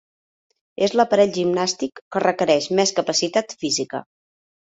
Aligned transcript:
És 0.85 0.93
l'aparell 0.99 1.33
gimnàstic 1.35 2.01
que 2.15 2.23
requereix 2.25 2.69
més 2.79 2.93
capacitat 3.01 3.57
física. 3.65 4.01